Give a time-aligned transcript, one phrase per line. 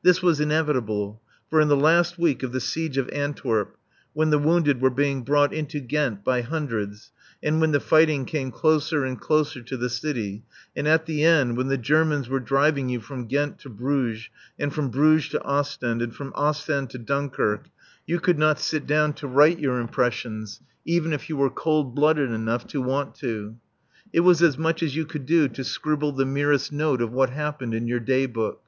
[0.00, 1.20] This was inevitable.
[1.50, 3.76] For in the last week of the Siege of Antwerp,
[4.14, 8.50] when the wounded were being brought into Ghent by hundreds, and when the fighting came
[8.50, 10.42] closer and closer to the city,
[10.74, 14.72] and at the end, when the Germans were driving you from Ghent to Bruges, and
[14.72, 17.66] from Bruges to Ostend and from Ostend to Dunkirk,
[18.06, 22.30] you could not sit down to write your impressions, even if you were cold blooded
[22.30, 23.54] enough to want to.
[24.14, 27.28] It was as much as you could do to scribble the merest note of what
[27.28, 28.62] happened in your Day Book.